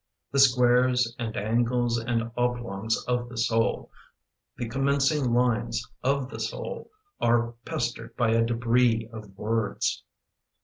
The 0.31 0.39
squares, 0.39 1.15
and 1.19 1.37
angles, 1.37 1.99
and 1.99 2.31
oblongs 2.35 2.97
of 3.03 3.29
the 3.29 3.37
soul, 3.37 3.91
The 4.57 4.67
commencing 4.67 5.31
lines 5.31 5.87
of 6.01 6.31
the 6.31 6.39
soul 6.39 6.89
Are 7.19 7.51
pestered 7.65 8.15
by 8.17 8.31
a 8.31 8.43
debris 8.43 9.07
of 9.13 9.37
words. 9.37 10.03